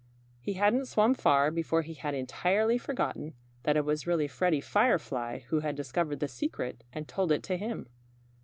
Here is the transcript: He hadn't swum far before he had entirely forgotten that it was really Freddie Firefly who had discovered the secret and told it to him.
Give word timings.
He 0.39 0.53
hadn't 0.53 0.87
swum 0.87 1.13
far 1.13 1.51
before 1.51 1.83
he 1.83 1.93
had 1.93 2.15
entirely 2.15 2.79
forgotten 2.79 3.35
that 3.61 3.77
it 3.77 3.85
was 3.85 4.07
really 4.07 4.27
Freddie 4.27 4.59
Firefly 4.59 5.41
who 5.49 5.59
had 5.59 5.75
discovered 5.75 6.19
the 6.19 6.27
secret 6.27 6.83
and 6.91 7.07
told 7.07 7.31
it 7.31 7.43
to 7.43 7.55
him. 7.55 7.85